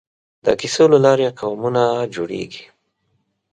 [0.45, 2.63] د کیسو له لارې قومونه جوړېږي.